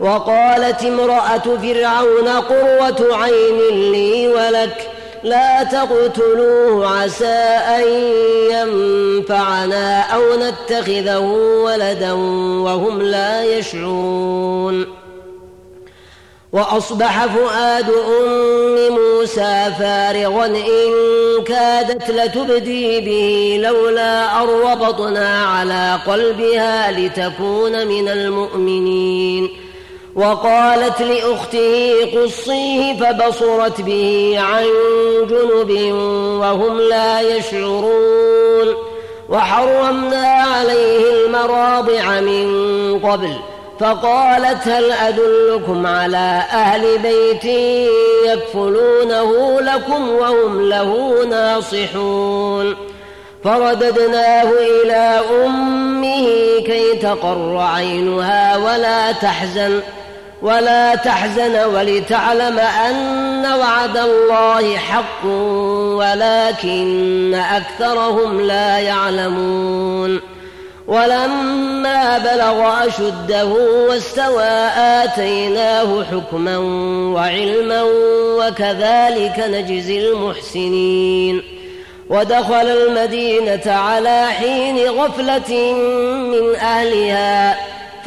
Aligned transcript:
وقالت 0.00 0.84
امرأة 0.84 1.38
فرعون 1.62 2.28
قرة 2.28 3.16
عين 3.16 3.92
لي 3.92 4.28
ولك 4.28 4.90
لا 5.22 5.62
تقتلوه 5.62 6.88
عسى 6.88 7.26
أن 7.76 7.84
ينفعنا 8.50 10.00
أو 10.00 10.22
نتخذه 10.36 11.18
ولدا 11.64 12.12
وهم 12.62 13.02
لا 13.02 13.44
يشعرون. 13.44 14.86
وأصبح 16.52 17.26
فؤاد 17.26 17.90
أم 17.90 18.94
موسى 18.94 19.72
فارغا 19.78 20.46
إن 20.46 20.90
كادت 21.46 22.10
لتبدي 22.10 23.00
به 23.00 23.60
لولا 23.68 24.42
أن 24.42 24.48
ربطنا 24.48 25.44
على 25.44 25.98
قلبها 26.06 26.92
لتكون 26.92 27.86
من 27.86 28.08
المؤمنين. 28.08 29.69
وقالت 30.16 31.00
لأخته 31.00 31.92
قصيه 32.14 32.96
فبصرت 32.96 33.80
به 33.80 34.36
عن 34.38 34.64
جنب 35.30 35.92
وهم 36.40 36.80
لا 36.80 37.20
يشعرون. 37.20 38.74
وحرمنا 39.28 40.26
عليه 40.26 41.24
المراضع 41.24 42.20
من 42.20 42.98
قبل 42.98 43.32
فقالت 43.80 44.68
هل 44.68 44.92
أدلكم 44.92 45.86
على 45.86 46.42
أهل 46.52 46.98
بيت 46.98 47.44
يكفلونه 48.26 49.60
لكم 49.60 50.08
وهم 50.08 50.68
له 50.68 51.24
ناصحون؟ 51.30 52.76
فرددناه 53.44 54.50
إلى 54.52 55.20
أمه 55.44 56.26
كي 56.66 56.96
تقر 57.02 57.56
عينها 57.56 58.56
ولا 58.56 59.12
تحزن. 59.12 59.80
ولا 60.42 60.94
تحزن 60.94 61.64
ولتعلم 61.64 62.58
أن 62.58 63.46
وعد 63.46 63.96
الله 63.96 64.76
حق 64.76 65.24
ولكن 65.96 67.34
أكثرهم 67.34 68.40
لا 68.40 68.78
يعلمون. 68.78 70.20
ولما 70.88 72.18
بلغ 72.18 72.86
أشده 72.86 73.44
واستوى 73.88 74.70
آتيناه 74.76 76.04
حكما 76.04 76.58
وعلما 77.14 77.82
وكذلك 78.38 79.44
نجزي 79.48 80.08
المحسنين. 80.08 81.42
ودخل 82.10 82.66
المدينة 82.66 83.62
على 83.66 84.26
حين 84.26 84.78
غفلة 84.78 85.72
من 86.32 86.56
أهلها. 86.56 87.69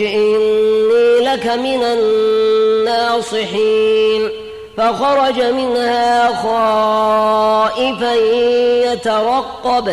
إني 0.00 1.18
لك 1.20 1.46
من 1.46 1.82
الناصحين. 2.88 4.30
فخرج 4.76 5.42
منها 5.42 6.28
خائفا 6.42 8.14
يترقب. 8.92 9.92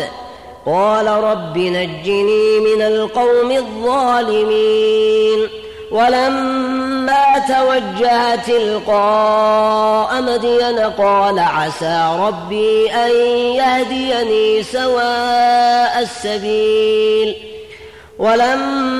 قال 0.66 1.06
رب 1.06 1.58
نجني 1.58 2.60
من 2.60 2.82
القوم 2.82 3.50
الظالمين. 3.50 5.48
ولما 5.90 7.44
توجه 7.48 8.36
تلقاء 8.36 10.22
مدين 10.22 10.78
قال 10.78 11.38
عسى 11.38 12.16
ربي 12.20 12.90
أن 12.90 13.10
يهديني 13.54 14.62
سواء 14.62 16.00
السبيل. 16.00 17.36
ولما 18.18 18.99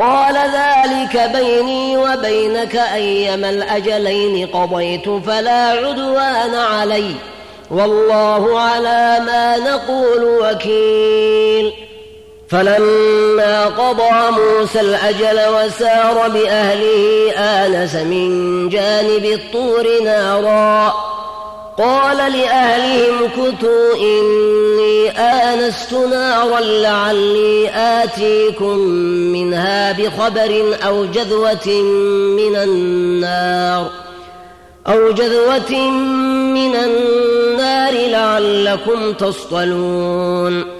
قال 0.00 0.34
ذلك 0.34 1.30
بيني 1.36 1.96
وبينك 1.96 2.76
أيما 2.76 3.50
الأجلين 3.50 4.46
قضيت 4.46 5.08
فلا 5.26 5.70
عدوان 5.70 6.54
علي. 6.54 7.14
والله 7.70 8.60
على 8.60 9.20
ما 9.26 9.56
نقول 9.56 10.24
وكيل. 10.24 11.72
فلما 12.48 13.64
قضى 13.66 14.30
موسى 14.30 14.80
الأجل 14.80 15.40
وسار 15.48 16.28
بأهله 16.28 17.32
آنس 17.36 17.94
من 17.94 18.68
جانب 18.68 19.24
الطور 19.24 20.02
نارا. 20.04 20.94
قال 21.80 22.16
لأهلهم 22.16 23.28
كتوا 23.28 23.94
إني 23.94 25.10
آنست 25.10 25.92
نارا 25.92 26.60
لعلي 26.60 27.70
آتيكم 27.74 28.78
منها 29.32 29.92
بخبر 29.92 30.76
أو 30.86 31.04
جذوة 31.04 31.82
من 32.36 32.56
النار 32.56 33.90
أو 34.86 35.10
جذوة 35.12 35.90
من 36.54 36.74
النار 36.74 37.92
لعلكم 37.92 39.12
تصطلون 39.12 40.79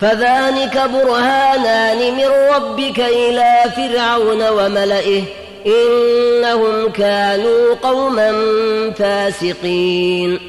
فذلك 0.00 0.90
برهانان 0.92 2.16
من 2.16 2.54
ربك 2.54 3.00
إلى 3.00 3.54
فرعون 3.76 4.48
وملئه 4.48 5.22
إنهم 5.66 6.88
كانوا 6.88 7.74
قوما 7.82 8.32
فاسقين. 8.98 10.40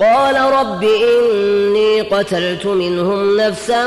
قال 0.00 0.40
رب 0.40 0.84
إني 0.84 2.00
قتلت 2.00 2.66
منهم 2.66 3.36
نفسا 3.36 3.84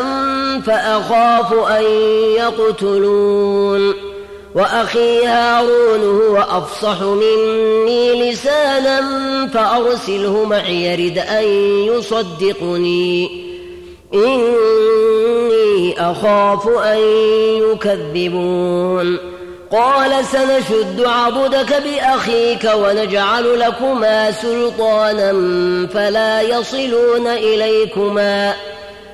فأخاف 0.65 1.53
أن 1.53 1.84
يقتلون. 2.38 3.93
وأخي 4.55 5.25
هارون 5.25 6.22
هو 6.22 6.38
أفصح 6.38 7.01
مني 7.01 8.31
لسانا 8.31 9.01
فأرسله 9.53 10.45
معي 10.45 10.86
يرد 10.86 11.17
أن 11.17 11.43
يصدقني. 11.86 13.45
إني 14.13 14.64
أخاف 16.12 16.67
أن 16.67 16.97
يكذبون. 17.71 19.17
قال 19.71 20.25
سنشد 20.25 21.03
عضدك 21.05 21.83
بأخيك 21.83 22.71
ونجعل 22.75 23.59
لكما 23.59 24.31
سلطانا 24.31 25.31
فلا 25.93 26.41
يصلون 26.41 27.27
إليكما. 27.27 28.53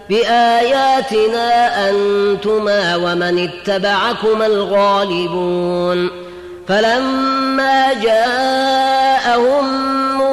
بآياتنا 0.10 1.90
أنتما 1.90 2.96
ومن 2.96 3.50
اتبعكما 3.50 4.46
الغالبون. 4.46 6.10
فلما 6.68 7.94
جاءهم 7.94 9.66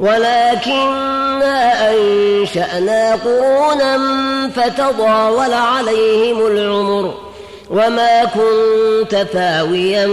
ولكنا 0.00 1.90
أنشأنا 1.90 3.14
قرونا 3.14 3.98
فتضاول 4.56 5.52
عليهم 5.52 6.46
العمر 6.46 7.14
وما 7.70 8.24
كنت 8.24 9.26
ثاويا 9.32 10.06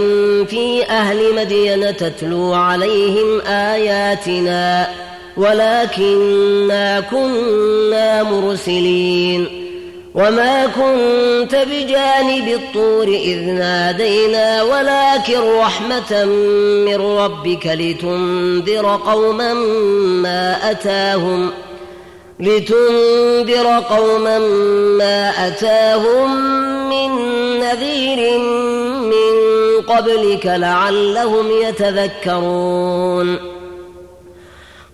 في 0.46 0.84
أهل 0.90 1.34
مدين 1.36 1.96
تتلو 1.96 2.54
عليهم 2.54 3.40
آياتنا 3.40 4.88
ولكنا 5.36 7.00
كنا 7.00 8.22
مرسلين. 8.22 9.61
وما 10.14 10.66
كنت 10.66 11.54
بجانب 11.54 12.48
الطور 12.48 13.08
إذ 13.08 13.40
نادينا 13.40 14.62
ولكن 14.62 15.38
رحمة 15.58 16.24
من 16.84 16.96
ربك 16.96 17.66
لتنذر 17.66 19.00
قوما 19.06 19.54
ما 20.22 20.70
أتاهم 20.70 21.50
لتنذر 22.40 23.82
قوما 23.90 24.38
ما 24.98 25.48
أتاهم 25.48 26.36
من 26.88 27.10
نذير 27.60 28.38
من 29.02 29.32
قبلك 29.88 30.46
لعلهم 30.46 31.50
يتذكرون 31.62 33.38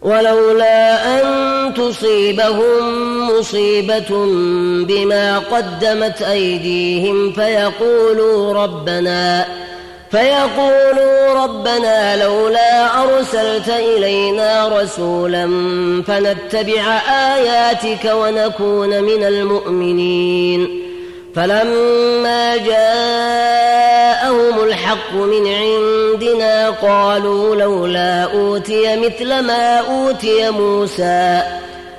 ولولا 0.03 1.19
أن 1.21 1.75
تصيبهم 1.75 3.08
مصيبة 3.39 4.27
بما 4.85 5.39
قدمت 5.39 6.23
أيديهم 6.23 7.33
فيقولوا 7.33 8.53
ربنا 8.53 9.47
فيقولوا 10.11 11.45
ربنا 11.45 12.25
لولا 12.25 13.03
أرسلت 13.03 13.69
إلينا 13.69 14.69
رسولا 14.81 15.47
فنتبع 16.07 17.01
آياتك 17.35 18.13
ونكون 18.15 19.03
من 19.03 19.25
المؤمنين. 19.25 20.85
فلما 21.35 22.57
جاءهم 22.57 23.85
الحق 24.65 25.13
من 25.13 25.47
عندنا 25.47 26.71
قالوا 26.71 27.57
لولا 27.57 28.23
أوتي 28.23 28.97
مثل 28.97 29.29
ما 29.41 29.79
أوتي 29.79 30.51
موسى. 30.51 31.43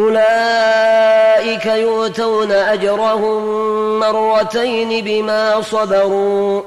أولئك 0.00 1.66
يؤتون 1.66 2.52
أجرهم 2.52 3.40
مرتين 4.00 5.04
بما 5.04 5.60
صبروا 5.60 6.62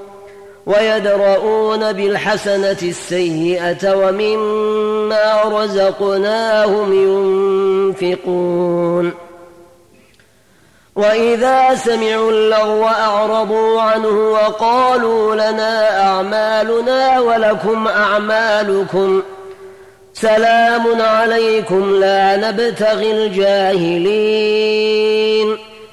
ويدرؤون 0.65 1.93
بالحسنة 1.93 2.77
السيئة 2.83 3.95
ومما 3.95 5.43
رزقناهم 5.45 6.93
ينفقون. 8.01 9.13
وإذا 10.95 11.75
سمعوا 11.75 12.31
اللغو 12.31 12.85
أعرضوا 12.87 13.81
عنه 13.81 14.31
وقالوا 14.31 15.35
لنا 15.35 16.01
أعمالنا 16.07 17.19
ولكم 17.19 17.87
أعمالكم. 17.87 19.21
سلام 20.13 21.01
عليكم 21.01 21.95
لا 21.95 22.37
نبتغي 22.37 23.11
الجاهلين. 23.11 24.77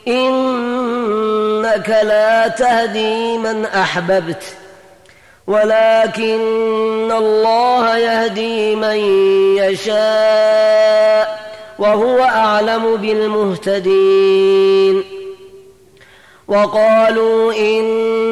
إنك 0.08 1.88
لا 1.88 2.48
تهدي 2.48 3.38
من 3.38 3.64
أحببت. 3.64 4.42
ولكن 5.46 7.12
الله 7.16 7.96
يهدي 7.96 8.74
من 8.74 8.96
يشاء 9.56 11.40
وهو 11.78 12.22
أعلم 12.22 12.96
بالمهتدين. 12.96 15.04
وقالوا 16.48 17.52
إن 17.52 17.82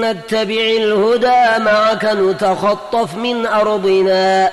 نتبع 0.00 0.54
الهدى 0.54 1.64
معك 1.64 2.04
نتخطف 2.04 3.14
من 3.14 3.46
أرضنا. 3.46 4.52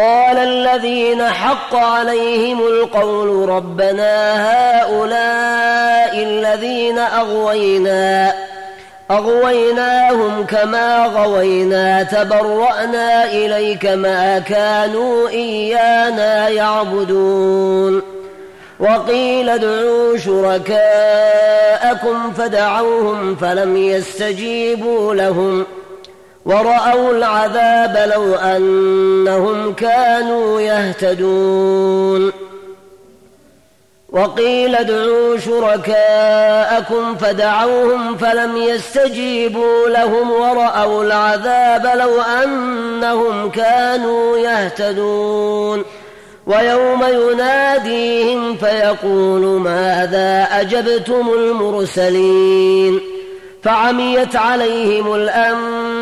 قال 0.00 0.38
الذين 0.38 1.22
حق 1.22 1.74
عليهم 1.74 2.60
القول 2.66 3.48
ربنا 3.48 4.34
هؤلاء 4.50 6.22
الذين 6.22 6.98
أغوينا 6.98 8.34
أغويناهم 9.10 10.46
كما 10.46 11.06
غوينا 11.06 12.02
تبرأنا 12.02 13.24
إليك 13.24 13.86
ما 13.86 14.38
كانوا 14.38 15.28
إيانا 15.28 16.48
يعبدون. 16.48 18.02
وقيل 18.80 19.48
ادعوا 19.48 20.16
شركاءكم 20.16 20.72
فدعوهم 22.32 23.36
فلم 23.36 23.76
يستجيبوا 23.76 25.14
لهم. 25.14 25.66
ورأوا 26.50 27.10
العذاب 27.10 28.10
لو 28.14 28.34
أنهم 28.34 29.72
كانوا 29.72 30.60
يهتدون. 30.60 32.32
وقيل 34.08 34.74
ادعوا 34.74 35.38
شركاءكم 35.38 37.16
فدعوهم 37.16 38.16
فلم 38.16 38.56
يستجيبوا 38.56 39.88
لهم 39.88 40.30
ورأوا 40.30 41.04
العذاب 41.04 41.98
لو 41.98 42.20
أنهم 42.20 43.50
كانوا 43.50 44.38
يهتدون. 44.38 45.84
ويوم 46.46 47.04
يناديهم 47.08 48.56
فيقول 48.56 49.60
ماذا 49.60 50.48
أجبتم 50.60 51.30
المرسلين؟ 51.34 53.00
فعميت 53.62 54.36
عليهم 54.36 55.14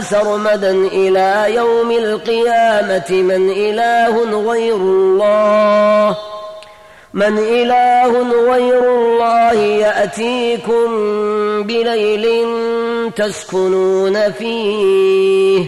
سرمدا 0.00 0.70
إلى 0.70 1.54
يوم 1.54 1.90
القيامة. 1.90 3.10
من 3.10 3.50
إله 3.50 4.42
غير 4.52 4.76
الله 4.76 6.16
من 7.14 7.38
إله 7.38 8.12
غير 8.52 8.78
الله 8.94 9.52
يأتيكم 9.52 10.86
بليل 11.62 12.26
تسكنون 13.16 14.32
فيه. 14.32 15.66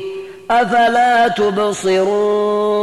أفلا 0.50 1.28
تبصرون؟ 1.28 2.82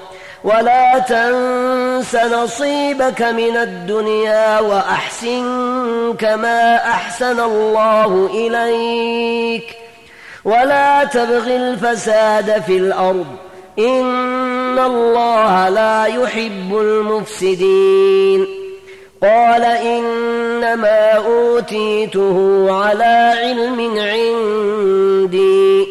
ولا 0.43 0.99
تنس 0.99 2.15
نصيبك 2.15 3.21
من 3.21 3.57
الدنيا 3.57 4.59
وأحسن 4.59 5.43
كما 6.19 6.75
أحسن 6.75 7.39
الله 7.39 8.29
إليك. 8.33 9.63
ولا 10.45 11.03
تبغ 11.03 11.55
الفساد 11.55 12.63
في 12.67 12.77
الأرض. 12.77 13.25
إن 13.79 14.79
الله 14.79 15.69
لا 15.69 16.05
يحب 16.05 16.77
المفسدين. 16.77 18.47
قال 19.23 19.63
إنما 19.63 21.11
أوتيته 21.11 22.67
على 22.69 23.33
علم 23.39 23.79
عندي. 23.99 25.90